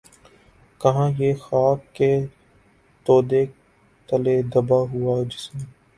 [0.81, 2.11] کہاں یہ خاک کے
[3.05, 3.43] تودے
[4.09, 5.57] تلے دبا ہوا جسم